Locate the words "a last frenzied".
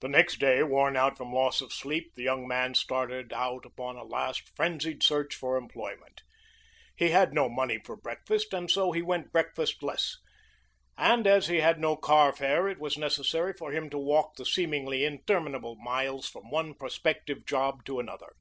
3.96-5.02